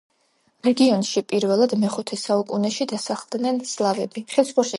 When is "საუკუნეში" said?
2.23-2.89